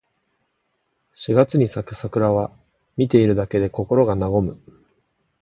[1.13, 2.49] 四月に咲く桜は、
[2.97, 4.59] 見ているだけで心が和む。